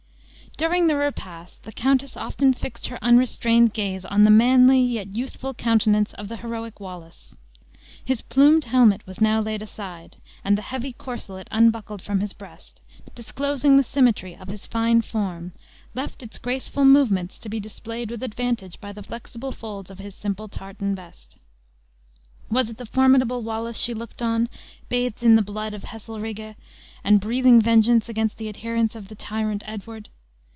[0.57, 5.53] During the repast, the countess often fixed her unrestrained gaze on the manly yet youthful
[5.55, 7.35] countenance of the heroic Wallace.
[8.03, 12.81] His plumed helmet was now laid aside; and the heavy corselet unbuckled from his breast,
[13.15, 15.53] disclosing the symmetry of his fine form,
[15.95, 20.13] left its graceful movements to be displayed with advantage by the flexible folds of his
[20.15, 21.37] simple tartan vest.
[22.51, 24.47] Was it the formidable Wallace she looked on,
[24.89, 26.55] bathed in the blood of Heselrigge,
[27.05, 30.09] and breathing vengeance against the adherents of the tyrant Edward!